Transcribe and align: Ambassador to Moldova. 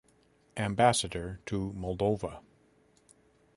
Ambassador 0.57 1.39
to 1.45 1.73
Moldova. 1.73 2.41